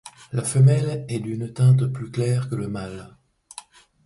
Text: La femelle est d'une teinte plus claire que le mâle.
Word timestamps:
La 0.31 0.41
femelle 0.43 1.05
est 1.09 1.19
d'une 1.19 1.53
teinte 1.53 1.85
plus 1.85 2.09
claire 2.09 2.49
que 2.49 2.55
le 2.55 2.67
mâle. 2.67 3.15